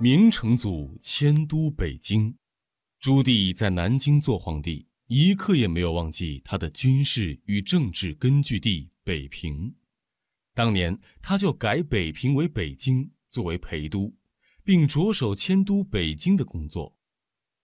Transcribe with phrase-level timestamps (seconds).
[0.00, 2.36] 明成祖迁都北京，
[3.00, 9.74] 朱棣在南京做皇帝，一刻也没有忘记他的军事与政治根据地北平。
[10.54, 14.14] 当年他就改北平为北京，作为陪都，
[14.62, 16.96] 并着手迁都北京的工作。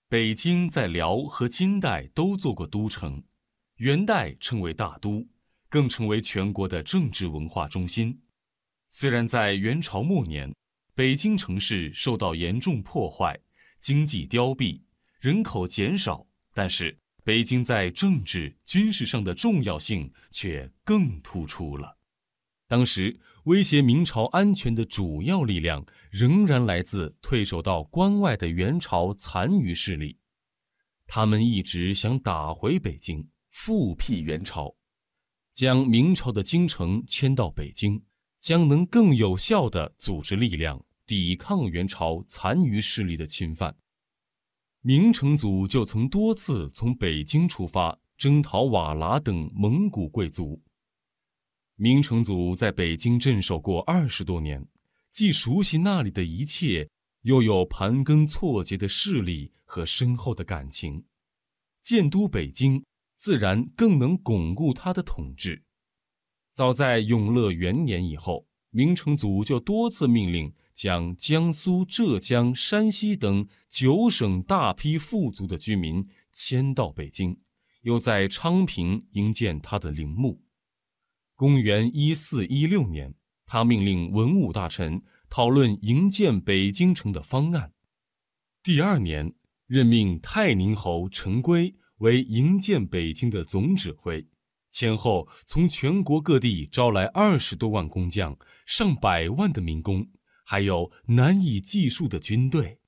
[0.09, 3.23] 北京在辽和金代都做过都城，
[3.77, 5.29] 元代称为大都，
[5.69, 8.23] 更成为全国的政治文化中心。
[8.89, 10.53] 虽然在元朝末年，
[10.97, 13.41] 北京城市受到严重破坏，
[13.81, 14.81] 经济凋敝，
[15.19, 21.99] 人口减少，但是北京在政治、军事上的重要性却更突出了。
[22.69, 30.19] 当时威胁明朝安全的主要力量仍然来自退守到关外的元朝残余势力，
[31.09, 34.77] 他们一直想打回北京，复辟元朝，
[35.53, 38.05] 将明朝的京城迁到北京。
[38.41, 43.77] 将能更有效地组织力量抵抗元朝残余势力的侵犯。
[44.81, 50.63] 明成祖就曾多次从北京出发征讨瓦剌等蒙古贵族。
[51.77, 54.69] 明成祖在北京镇守过二十多年，
[55.11, 56.89] 既熟悉那里的一切，
[57.23, 61.05] 又有盘根错节的势力和深厚的感情，
[61.81, 62.85] 建都北京，
[63.17, 65.65] 自然更能巩固他的统治。
[66.53, 77.39] 早在永乐元年以后，明成祖就多次命令将江苏、浙江、山西等九省大批富足的居民迁到北京，
[77.83, 80.43] 又在昌平营建他的陵墓。
[81.37, 83.15] 公元一四一六年，
[83.47, 87.73] 他命令文武大臣讨论营建北京城的方案。
[88.65, 89.33] 第二年，
[89.69, 94.27] 任命泰宁侯陈规为营建北京的总指挥。
[94.75, 98.37] 前后从全国各地招来二十多万工匠，
[98.67, 100.09] 上百万的民工，
[100.45, 102.81] 还有难以计数的军队。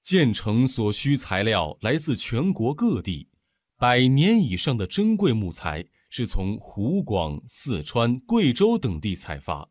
[0.00, 3.28] 建成所需材料来自全国各地，
[3.76, 9.68] 百年以上的珍贵木材是从湖广、四川、贵州等地采发，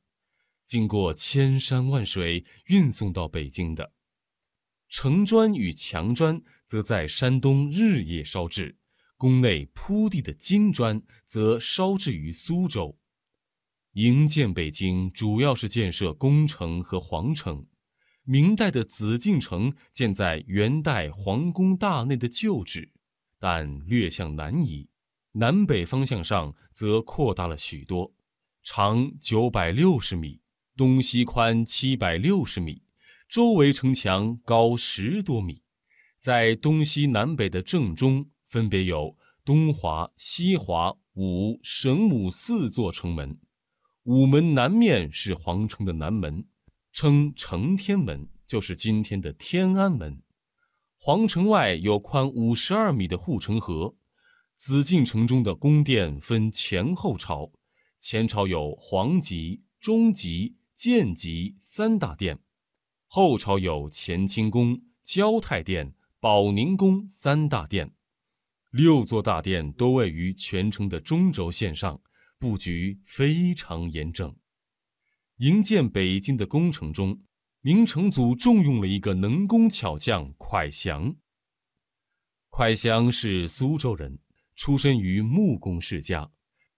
[0.68, 3.92] 经过千山万水运送到北京的。
[4.88, 8.78] 城砖与墙砖则在山东日夜烧制。
[9.18, 12.98] 宫内铺地的金砖则烧制于苏州。
[13.94, 17.66] 营建北京主要是建设宫城和皇城。
[18.24, 22.92] 明代的紫禁城建在元代皇宫大内的旧址，
[23.40, 24.90] 但略向南移，
[25.32, 28.14] 南北方向上则扩大了许多，
[28.62, 30.42] 长九百六十米，
[30.76, 32.84] 东西宽七百六十米，
[33.30, 35.64] 周围城墙高十多米，
[36.20, 38.30] 在东西南北的正中。
[38.48, 43.38] 分别有东华、西华、武、神武四座城门，
[44.04, 46.48] 午门南面是皇城的南门，
[46.94, 50.24] 称承天门，就是今天的天安门。
[50.98, 53.96] 皇城外有宽五十二米的护城河。
[54.56, 57.52] 紫禁城中的宫殿分前后朝，
[58.00, 62.40] 前朝有皇极、中极、建极三大殿，
[63.08, 67.92] 后朝有乾清宫、交泰殿、保宁宫三大殿。
[68.78, 72.00] 六座大殿都位于全城的中轴线上，
[72.38, 74.36] 布局非常严整。
[75.38, 77.20] 营建北京的工程中，
[77.62, 81.16] 明成祖重用了一个能工巧匠蒯祥。
[82.52, 84.20] 蒯祥是苏州人，
[84.56, 86.30] 出身于木工世家，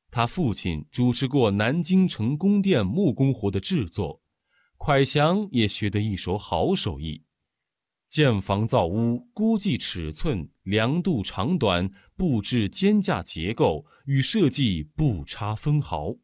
[0.10, 4.22] 他父亲主持过南京城宫殿木工活的制作，
[4.78, 7.26] 蒯祥也学得一手好手艺。
[8.08, 16.16] 建房造屋，估计尺寸、量度长短、布置间架结构与设计不差分毫。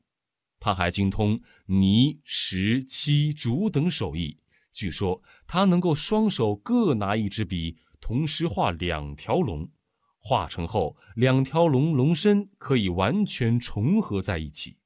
[0.59, 4.39] 他还精通泥、石、漆、竹等手艺。
[4.71, 9.69] 据说他能够双手各拿一支笔，同时画两条龙。
[10.19, 14.77] 画成后，两条龙龙身可以完全重合在一起。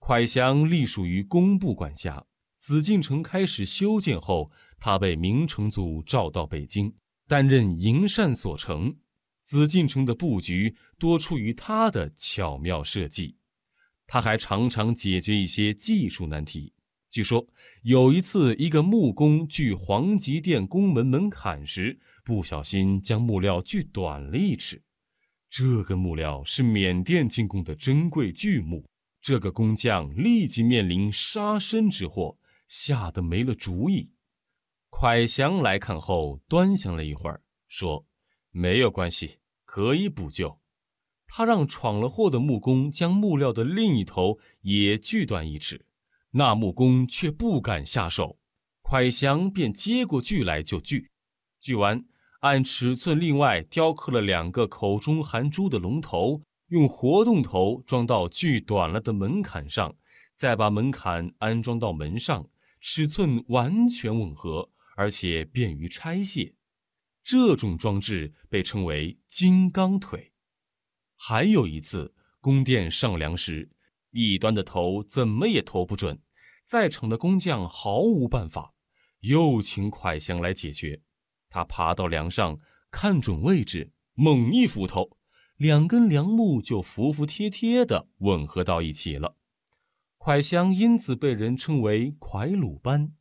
[0.00, 2.26] 蒯祥隶属于工部管辖。
[2.56, 6.94] 紫禁城开始修建后，他被明成祖召到北京，
[7.26, 8.94] 担任营缮所丞。
[9.44, 13.36] 紫禁城的布局多出于他的巧妙设计。
[14.06, 16.72] 他还常常解决一些技术难题。
[17.10, 17.46] 据说
[17.82, 24.82] 有一次，一个木工锯皇极殿宫门门槛时，不小心将木料锯短了一尺。
[25.48, 28.84] 这个木料是缅甸进贡的珍贵巨木，
[29.22, 32.36] 这个工匠立即面临杀身之祸。
[32.66, 34.10] 吓得没了主意。
[34.90, 38.06] 蒯祥来看后，端详了一会儿，说
[38.56, 40.60] ：“没有关系，可以补救。”
[41.26, 45.84] 他让闯了祸的木工将木料的另一头也锯断一尺，
[46.30, 48.38] 那木工却不敢下手。
[48.84, 51.10] 蒯祥便接过锯来就锯，
[51.60, 52.04] 锯完
[52.40, 59.96] 按尺寸另外雕刻了两个口中含珠的龙头，用活动头装到锯短了的门槛上，
[60.36, 62.48] 再把门槛安装到门上，
[62.80, 66.54] 尺寸完全吻合，而且便于拆卸。
[67.24, 70.34] 这种装置被称为“金刚腿”。
[71.16, 73.70] 还有一次，宫殿上梁时，
[74.10, 76.20] 一端的头怎么也头不准，
[76.66, 78.74] 在场的工匠毫无办法，
[79.20, 81.00] 又请蒯祥来解决。
[81.48, 82.60] 他爬到梁上，
[82.90, 85.16] 看准位置，猛一斧头，
[85.56, 89.38] 两根梁木就服服帖帖地吻合到一起了。
[90.18, 93.14] 蒯祥因此被人称为“蒯鲁班”。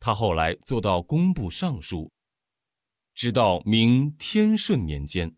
[0.00, 2.11] 他后来做到工部尚书。
[3.14, 5.36] 直到明天顺年间，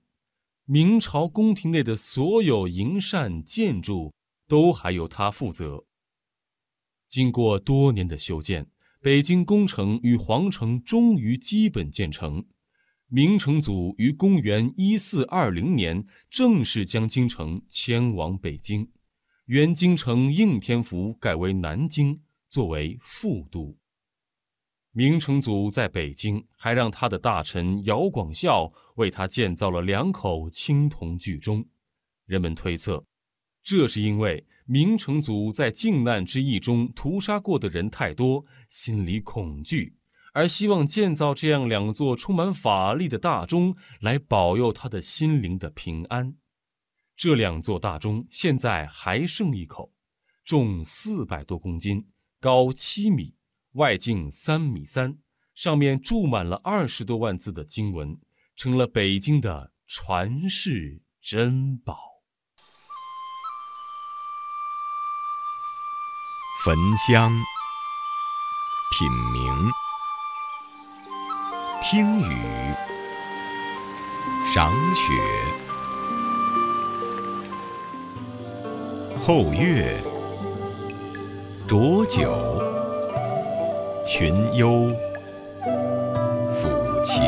[0.64, 4.14] 明朝宫廷内的所有营缮建筑
[4.46, 5.84] 都还由他负责。
[7.08, 12.44] 经过多年的修建，北京宫城与皇城终于基本建成。
[13.08, 18.90] 明成祖于公元一四二零年正式将京城迁往北京，
[19.44, 23.76] 原京城应天府改为南京，作为副都。
[24.96, 31.67] 明成祖在北京还让他的大臣姚广孝为他建造了两口青铜巨钟，
[32.26, 33.05] 人们推测，
[33.61, 39.96] 这是因为明成祖在靖难之役中屠杀过的人太多，心里恐惧，
[40.32, 46.37] 而希望建造这样两座充满法力的大钟来保佑他的心灵的平安。
[47.17, 49.93] 这两座大钟现在还剩一口，
[50.44, 52.06] 重四百多公斤，
[52.38, 53.35] 高七米。
[53.74, 55.18] 外径三米三，
[55.52, 58.16] 上面注满了二十多万字的经文，
[58.54, 61.98] 成了北京的传世珍宝。
[66.64, 67.32] 焚香、
[68.96, 69.70] 品茗、
[71.82, 72.34] 听雨、
[74.54, 75.04] 赏雪、
[79.26, 80.00] 后月、
[81.68, 82.63] 浊酒。
[84.06, 84.92] 寻幽
[86.60, 87.24] 抚琴，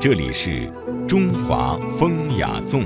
[0.00, 0.72] 这里是
[1.08, 2.84] 中华风雅颂。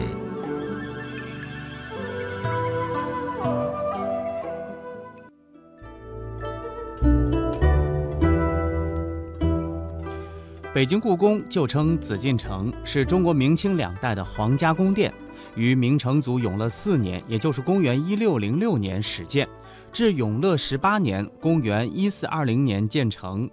[10.74, 15.12] 北京故宫旧称紫禁城，是中国明清两代的皇家宫殿，
[15.54, 19.48] 于明成祖永乐四年，也就是公元一六零六年始建。
[19.92, 23.50] 至永乐十八年（公元一四二零年）建成，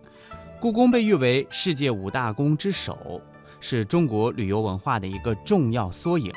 [0.60, 3.22] 故宫被誉为世界五大宫之首，
[3.60, 6.32] 是中国旅游文化的一个重要缩影。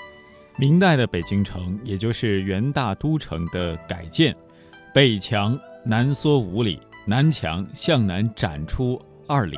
[0.58, 4.36] 明代的北京城，也就是元大都城的改建，
[4.92, 9.56] 北墙南缩五里，南墙向南展出二里，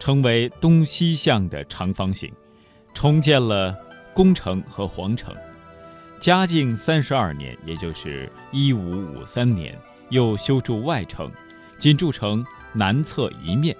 [0.00, 2.32] 成为东西向的长方形，
[2.92, 3.76] 重建了
[4.16, 5.36] 宫城和皇城。
[6.18, 9.78] 嘉靖三十二年，也就是一五五三年，
[10.08, 11.30] 又修筑外城，
[11.78, 12.42] 仅筑成
[12.72, 13.76] 南侧一面。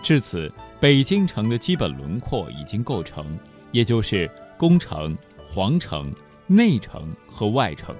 [0.00, 0.48] 至此，
[0.78, 3.36] 北京城的基本轮廓已经构成，
[3.72, 6.14] 也就是宫城、皇城、
[6.46, 7.92] 内城和外城。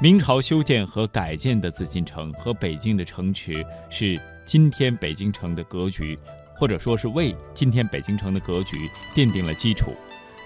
[0.00, 6.18] 明朝修建和改建的紫禁城和北京的城池，是今天北京城的格局，
[6.56, 9.94] 或者说是为今天北京城的格局奠定了基础。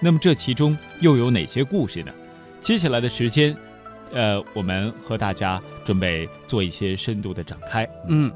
[0.01, 2.11] 那么这其中又有哪些故事呢？
[2.61, 3.55] 接下来的时间，
[4.13, 7.87] 呃，我们和大家准备做一些深度的展开。
[8.07, 8.31] 嗯，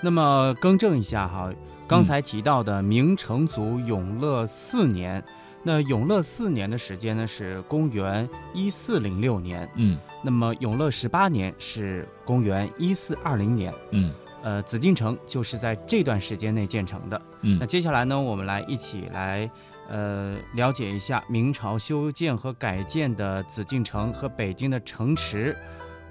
[0.00, 1.52] 那么更正一下哈，
[1.88, 5.22] 刚才提到的明成祖永乐四年，
[5.64, 9.68] 那永乐四年的时间呢是公元一四零六年。
[9.76, 13.74] 嗯，那么永乐十八年是公元一四二零年。
[13.90, 14.12] 嗯，
[14.42, 17.22] 呃，紫禁城就是在这段时间内建成的。
[17.42, 19.50] 嗯，那接下来呢，我们来一起来。
[19.90, 25.56] 呃，了解一下明朝修建和改建的紫禁城和北京的城池，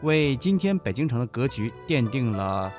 [0.01, 2.69] 为今天北京城的格局奠定了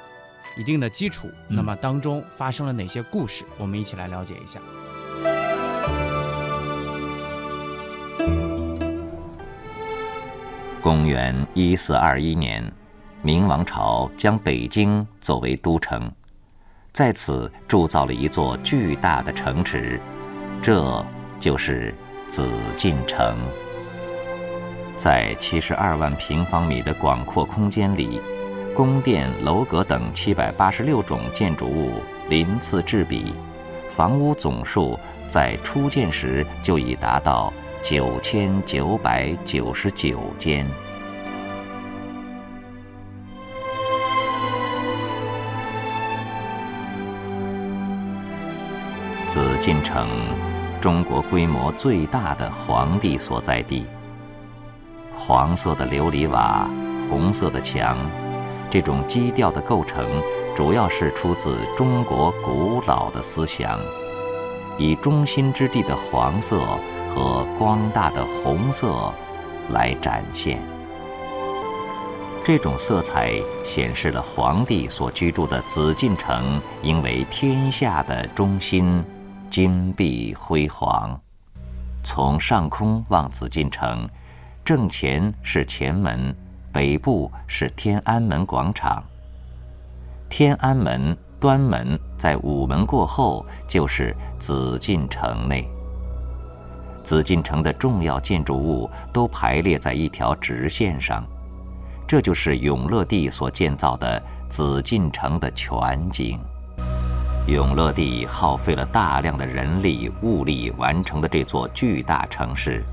[0.58, 1.26] 一定的基础。
[1.48, 3.46] 那么当中发生了哪些故事？
[3.56, 4.60] 我们一起来了解一下。
[10.82, 12.70] 公元一四二一年，
[13.22, 16.12] 明王朝将北京作为都城，
[16.92, 19.98] 在此铸造了一座巨大的城池。
[20.62, 21.02] 这
[21.38, 21.94] 就是
[22.26, 23.38] 紫禁城，
[24.94, 28.20] 在七十二万平方米的广阔空间里，
[28.74, 33.32] 宫殿、楼阁等七百八十六种建筑物鳞次栉比，
[33.88, 37.50] 房屋总数在初建时就已达到
[37.82, 40.68] 九千九百九十九间。
[49.32, 50.08] 紫禁城，
[50.80, 53.86] 中国规模最大的皇帝所在地。
[55.16, 56.68] 黄色的琉璃瓦，
[57.08, 57.96] 红色的墙，
[58.68, 60.04] 这种基调的构成，
[60.56, 63.78] 主要是出自中国古老的思想，
[64.76, 66.64] 以中心之地的黄色
[67.14, 69.14] 和光大的红色
[69.68, 70.60] 来展现。
[72.42, 79.04] 这种色彩显示了皇帝所居住的紫禁城应为天下的中心，
[79.50, 81.20] 金碧辉煌。
[82.04, 84.08] 从上空望紫禁城。
[84.62, 86.32] 正前是前门，
[86.72, 89.02] 北部是天安门广场。
[90.28, 95.68] 天安门、端门在午门过后就是紫禁城内。
[97.02, 101.24] 紫禁城的重要建筑物都排列在一条直线上，
[102.06, 106.38] 这就是永乐帝所建造的紫禁城的全景。
[107.50, 112.84] 永乐帝耗费了大量的人力物力完成的这座巨大城市。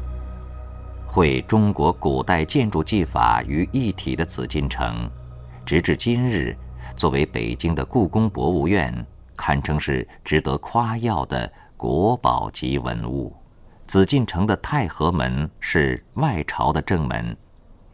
[1.05, 5.07] 汇中国古代建筑技法于一体的紫禁城，
[5.63, 6.57] 直至今日，
[6.95, 13.31] 作为北京的故宫博物院，堪称是值得夸耀的国宝级文物。
[13.85, 17.37] 紫禁城的太和门是外朝的正门，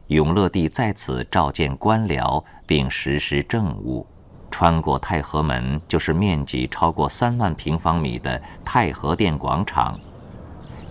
[0.08, 4.08] 永乐帝在此召见官僚并实施政务。
[4.54, 10.00] 穿过太和门，就是面积超过三万平方米的太和殿广场。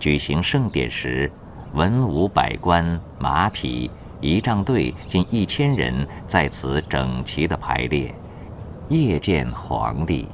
[0.01, 1.31] 举行盛典时。
[1.75, 3.91] 文武百官、马匹、
[4.21, 8.15] 仪仗队近一千人在此整齐地排列，
[8.91, 10.29] 夜见皇帝。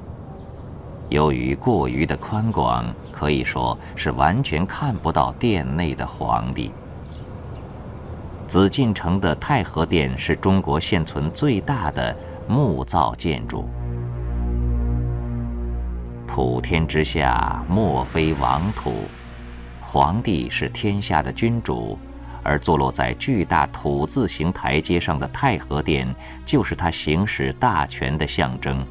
[1.10, 6.72] 由于过于的宽广，可以说是完全看不到殿内的皇帝。
[8.48, 12.16] 紫禁城的太和殿是中国现存最大的
[12.48, 13.68] 木造建筑。
[16.26, 18.92] 普天之下，莫非王土。
[19.80, 21.98] 皇帝是天下的君主，
[22.42, 26.06] 而坐落在巨大土字形台阶上的太和殿，
[26.44, 28.84] 就是他行使大权的象征。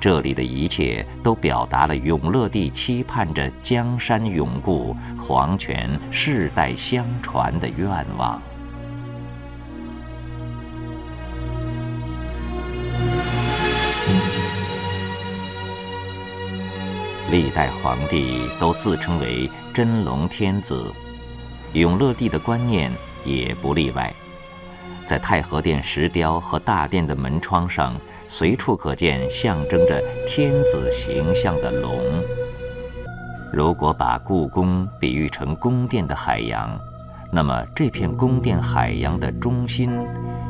[0.00, 8.40] 这里的一切都表达了永乐帝期盼着江山永固、皇权世代相传的愿望。
[17.34, 20.84] 历代皇帝都自称为真龙天子，
[21.72, 22.92] 永乐帝的观念
[23.24, 24.14] 也不例外。
[25.04, 27.96] 在太和殿石雕和大殿的门窗上，
[28.28, 31.98] 随处可见象征着天子形象的龙。
[33.52, 36.78] 如果把故宫比喻成宫殿的海洋，
[37.32, 39.90] 那么这片宫殿海洋的中心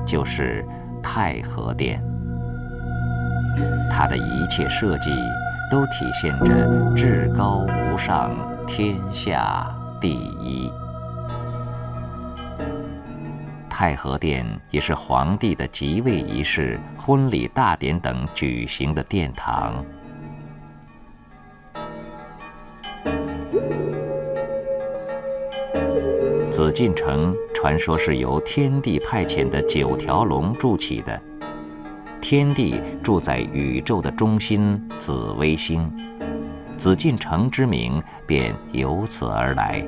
[0.04, 0.62] 就是
[1.02, 2.04] 太和殿。
[3.90, 5.08] 它的一切设计。
[5.74, 8.32] 都体现着至高无上、
[8.64, 9.66] 天下
[10.00, 10.70] 第一。
[13.68, 19.84] 太和殿也是皇帝的即位仪式、婚礼大典等举行的殿堂。
[26.52, 31.20] 紫禁城传说是由天帝派遣的九条龙筑起的。
[32.24, 35.92] 天地住在宇宙的中心紫微星，
[36.78, 39.84] 紫禁城之名便由此而来。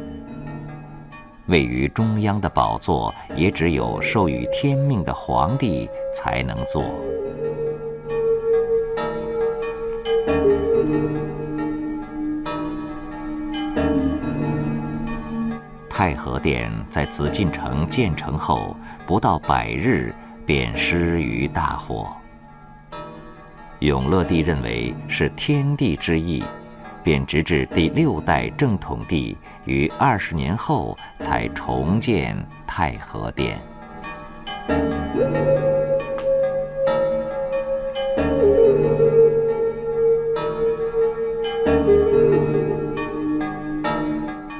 [1.47, 6.85] 位于中央的宝座，也只有授予天命的皇帝才能坐。
[15.88, 18.76] 太和殿在紫禁城建成后
[19.07, 20.14] 不到百日，
[20.45, 22.14] 便失于大火。
[23.80, 26.42] 永乐帝认为是天地之意，
[27.04, 32.35] 便直至第六代正统帝于二十年后才重建
[32.66, 33.59] 太和殿。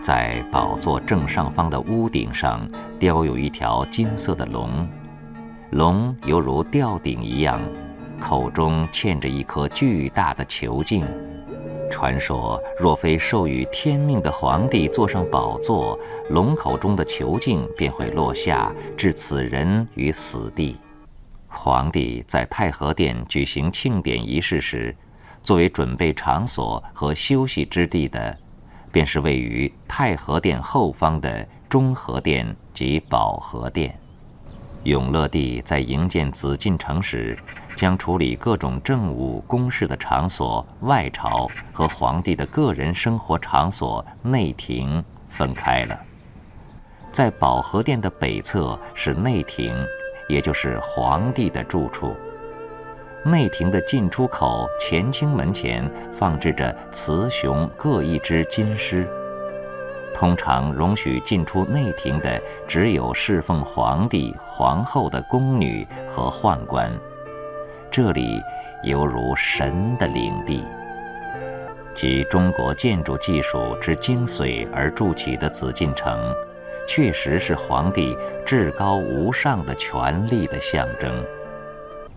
[0.03, 2.61] 在宝座正上方的屋顶上
[2.99, 4.87] 雕有一条金色的龙，
[5.71, 7.59] 龙犹如吊顶一样。
[8.21, 11.05] 口中嵌着一颗巨大的球镜，
[11.91, 15.99] 传说若非授予天命的皇帝坐上宝座，
[16.31, 20.77] 龙口中的球镜便会落下，置此人于死地。
[21.49, 24.95] 皇帝在太和殿举行庆典仪式时，
[25.43, 28.37] 作为准备场所和休息之地的，
[28.91, 33.99] 便是位于太和殿后方的中和殿及保和殿。
[34.85, 37.37] 永乐帝在营建紫禁城时，
[37.77, 45.97] 将处理各种政务公事的场所外朝和皇帝的个人生活场所内廷分开了。
[47.13, 49.73] 在保和殿的北侧是内廷，
[50.29, 52.15] 也就是皇帝的住处。
[53.25, 59.09] 内廷的进出口乾清门前放置着雌雄各一只金狮。
[60.15, 66.91] 通常容许进出内廷的只有侍奉皇帝、皇后的宫女和宦官。
[67.91, 68.43] 这里
[68.83, 70.65] 犹如神的领地，
[71.95, 76.19] 集中国建筑技术之精髓而筑起的紫禁城，
[76.87, 81.25] 确实是皇帝至高无上的权力的象征。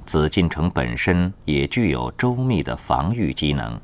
[0.05, 3.79] 紫禁城本身也具有周密的防御机能。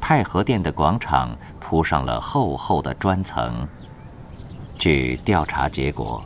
[0.00, 3.68] 太和殿的广场铺上了厚厚的砖层。
[4.78, 6.24] 据调查结果，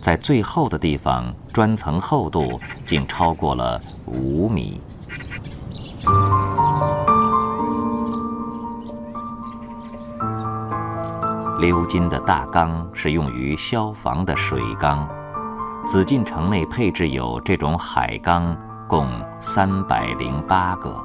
[0.00, 4.80] 在最厚的地方，砖层厚度竟超过了五米。
[11.60, 15.06] 鎏金的大缸是用于消防的水缸。
[15.84, 18.56] 紫禁城内配置有这种海缸，
[18.88, 19.08] 共
[19.40, 20.96] 三百零八个。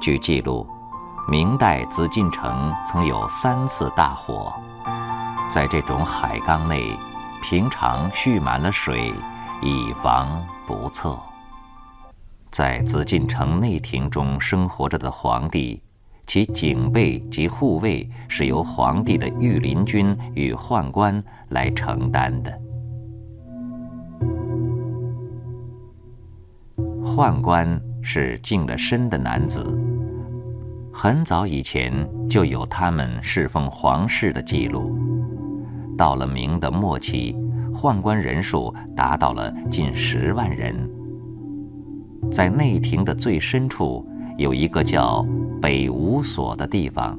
[0.00, 0.66] 据记录，
[1.28, 4.52] 明代紫禁城曾有三次大火。
[5.50, 6.96] 在这种海缸内，
[7.42, 9.12] 平常蓄满了水，
[9.62, 11.18] 以防不测。
[12.50, 15.82] 在紫禁城内廷中生活着的皇帝，
[16.26, 22.60] 其警备及护卫是由皇帝的御林军与宦官来承担的。
[27.02, 29.78] 宦官是净了身的男子。
[30.92, 31.92] 很早以前
[32.28, 34.96] 就有他们侍奉皇室的记录。
[36.00, 37.36] 到了明的末期，
[37.74, 40.74] 宦官人数达到了近十万人。
[42.32, 45.22] 在内廷的最深处有一个叫
[45.60, 47.18] 北五所的地方，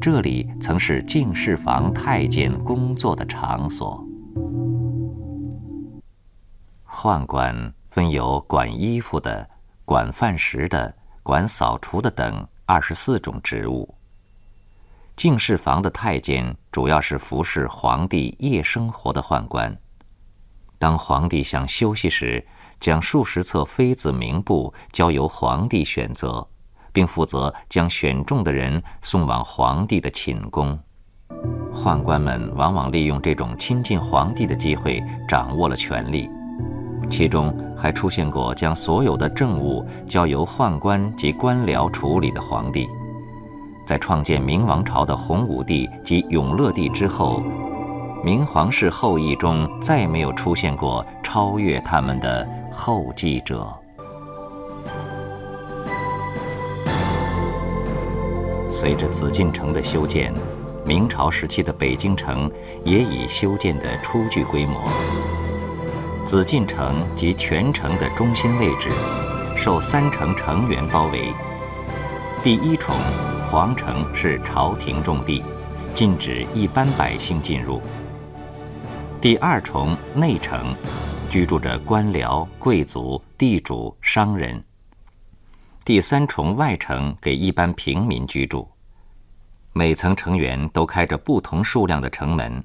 [0.00, 4.02] 这里曾是敬事房太监工作的场所。
[6.88, 9.46] 宦官分有管衣服的、
[9.84, 12.42] 管饭食的、管扫除的等。
[12.64, 13.86] 二十四种职务。
[15.16, 19.76] 敬事房的太监主要是服侍皇帝夜生活的宦官。
[20.78, 22.44] 当皇帝想休息时，
[22.80, 26.46] 将数十册妃子名簿交由皇帝选择，
[26.92, 30.78] 并负责将选中的人送往皇帝的寝宫。
[31.72, 36.28] 宦官们往往利用这种亲近皇帝的机会，掌握了权力。
[37.08, 42.88] 其中还出现过将所有的政务交由宦官及官僚处理的皇帝。
[43.86, 47.42] 在创建明王朝的洪武帝及永乐帝之后，
[48.24, 53.66] 明皇室后裔中再没有出现过超越他们的后继者。
[58.70, 60.32] 随着紫禁城的修建，
[60.84, 62.50] 明朝时期的北京城
[62.84, 64.74] 也已修建的初具规模。
[66.24, 68.88] 紫禁城及全城的中心位置，
[69.54, 71.30] 受三城城垣包围。
[72.42, 72.94] 第一重，
[73.54, 75.40] 皇城是朝廷重地，
[75.94, 77.80] 禁止一般百姓进入。
[79.20, 80.74] 第二重内城，
[81.30, 84.60] 居住着官僚、贵族、地主、商人。
[85.84, 88.68] 第三重外城给一般平民居住。
[89.72, 92.60] 每层城垣都开着不同数量的城门，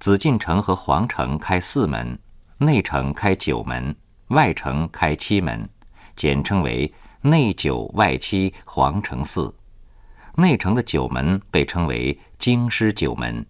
[0.00, 2.18] 紫禁城和皇城开四门。
[2.58, 3.94] 内城开九门，
[4.30, 5.68] 外城开七门，
[6.16, 9.55] 简称为内九外七，皇城四。
[10.38, 13.44] 内城的九门被称为京师九门。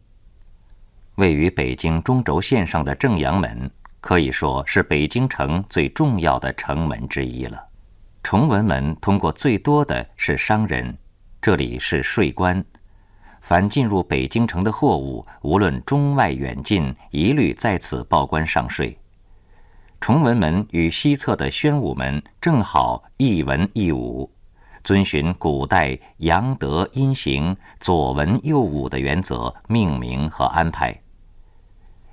[1.17, 3.69] 位于北京中轴线上的正阳门，
[4.01, 7.61] 可以说是北京城最重要的城门之一了。
[8.23, 10.97] 崇文门通过最多的是商人，
[11.43, 12.65] 这里是税关。
[13.41, 18.97] 凡进入北京城的货物，无论中外远近，一律在此报关上税。
[20.01, 24.31] 崇文门与西侧的宣武门正好一文一武，
[24.87, 30.97] 遵循古代阳德阴行、左文右武的原则命名和安排。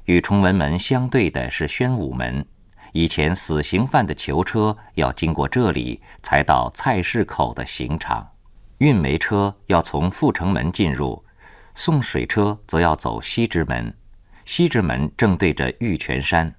[0.05, 2.43] 与崇文门相对的是宣武门，
[2.91, 8.27] 以前死刑犯的囚车要经过这里才到菜市口的刑场。
[8.79, 11.23] 运煤车要从阜成门进入，
[11.75, 13.95] 送水车则要走西直门。
[14.45, 16.51] 西直门正对着玉泉山，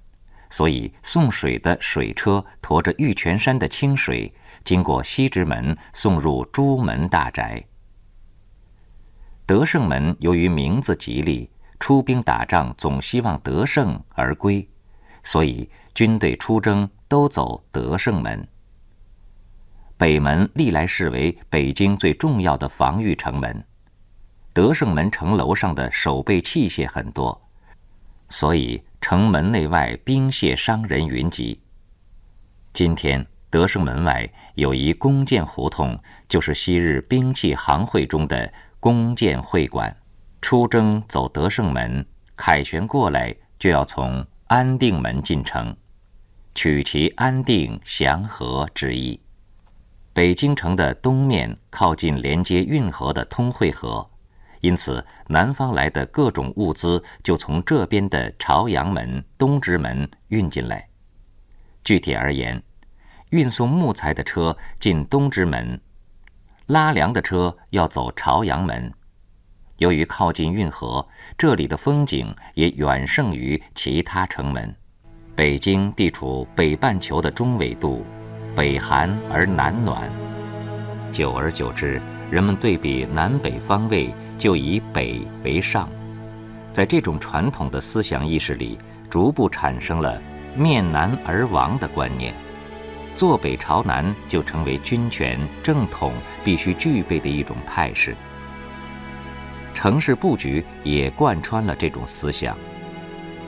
[0.49, 4.33] 所以送水的水车驮着玉泉山的清水，
[4.65, 7.63] 经过西直门送入朱门大宅。
[9.45, 11.49] 德胜门由于名字吉利，
[11.79, 14.67] 出兵打仗总希望得胜而归，
[15.23, 18.45] 所以军队出征都走德胜门。
[19.97, 23.63] 北门历来视为北京最重要的防御城门，
[24.51, 27.39] 德胜门城楼上的守备器械很多，
[28.27, 31.61] 所以城门内外兵械商人云集。
[32.73, 33.25] 今天
[33.55, 39.95] 德胜门外有一弓箭胡同，就是昔日兵器行会中的弓箭会馆。
[40.41, 45.73] 出征走德胜门，凯旋过来就要从安定门进城，
[46.53, 49.17] 取其安定祥和之意。
[50.11, 54.05] 北京城的东面靠近连接运河的通惠河，
[54.59, 60.85] 因此南方来的各种物资就从这边的朝阳门、东直门运进来。
[61.85, 62.61] 具体而言，
[63.35, 65.77] 运送木材的车进东直门，
[66.67, 68.89] 拉粮的车要走朝阳门。
[69.79, 71.05] 由于靠近运河，
[71.37, 74.73] 这里的风景也远胜于其他城门。
[75.35, 78.05] 北京地处北半球的中纬度。
[78.55, 80.09] 北寒而南暖，
[81.11, 85.89] 久而久之，人们对比南北方位就以北为上。
[86.71, 88.77] 在这种传统的思想意识里，
[89.09, 90.21] 逐步产生了
[90.55, 92.33] 面南而亡的观念，
[93.15, 98.15] 坐北朝南就成为军权正统必须具备的一种态势。
[99.73, 102.55] 城市布局也贯穿了这种思想，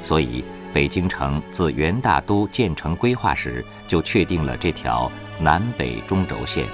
[0.02, 0.44] 所以。
[0.74, 6.68] 北京城自元大都建成规划时就确定了这条南北中轴线。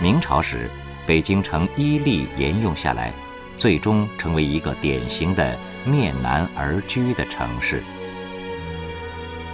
[0.00, 0.70] 明朝时，
[1.04, 3.12] 北京城依例沿用下来，
[3.56, 7.82] 最终成为一个典型的面南而居的城市。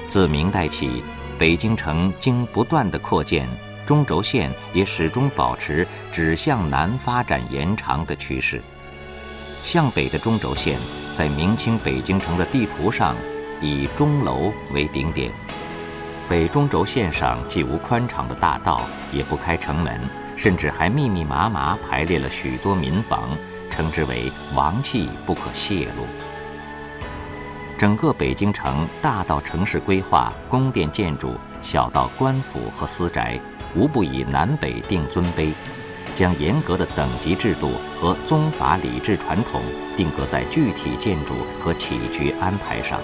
[0.06, 1.02] 自明代起，
[1.40, 3.48] 北京城经不断的扩建，
[3.86, 8.60] 中轴线也始终保持只向南发展延长的趋势。
[9.64, 10.78] 向北的中轴线。
[11.16, 13.14] 在明清北京城的地图上，
[13.60, 15.30] 以钟楼为顶点。
[16.28, 18.80] 北中轴线上既无宽敞的大道，
[19.12, 19.98] 也不开城门，
[20.36, 23.28] 甚至还密密麻麻排列了许多民房，
[23.70, 26.29] 称之为王气不可泄露。
[27.80, 33.40] 整个北京城，大到城市规划、宫殿建筑，小到官府和私宅，
[33.74, 35.50] 无不以南北定尊卑。
[36.14, 39.62] 将严格的等级制度和宗法礼制传统
[39.96, 41.32] 定格在具体建筑
[41.64, 43.00] 和起居安排上。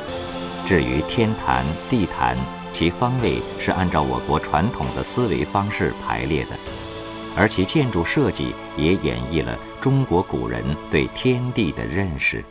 [0.67, 2.37] 至于天坛、地坛，
[2.71, 6.51] 其方位是按照我国传统的思维方式排列的，
[7.35, 12.45] 而其建筑设计也演绎了中国古人对天地的认识。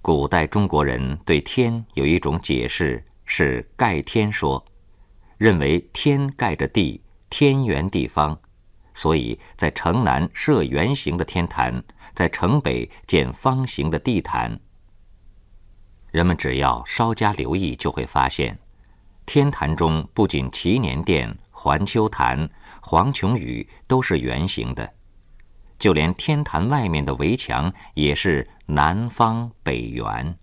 [0.00, 4.64] 古代中国人对天有一种解释是盖天说，
[5.36, 8.38] 认为天盖着地，天圆地方。
[8.94, 11.82] 所以在城南设圆形的天坛，
[12.14, 14.58] 在城北建方形的地坛。
[16.10, 18.58] 人们只要稍加留意，就会发现，
[19.26, 22.48] 天坛中不仅祈年殿、环丘坛、
[22.80, 24.90] 黄琼宇都是圆形的，
[25.78, 30.36] 就连天坛外面的围墙也是南方北圆。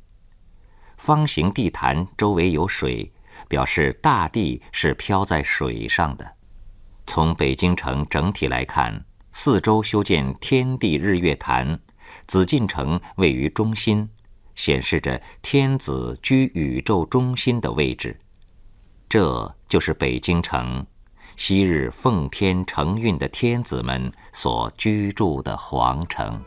[0.98, 3.12] 方形地坛周围有水，
[3.48, 6.36] 表示大地是飘在水上的。
[7.06, 11.80] 从北京城整体来看，四周修建天地日月坛，
[12.26, 14.10] 紫禁城位于中心，
[14.56, 18.18] 显示着天子居宇宙中心的位置。
[19.10, 20.86] 这就是北京城，
[21.36, 26.42] 昔日奉天承运的天子们所居住的皇城。